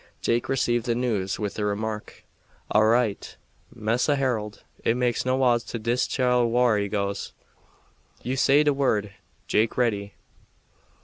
[0.19, 2.23] Jake received the news with the remark:
[2.71, 3.37] "All right,
[3.71, 4.63] Massa Harold.
[4.83, 7.33] It make no odds to dis chile whar he goes.
[8.23, 9.13] You say de word
[9.45, 10.15] Jake ready."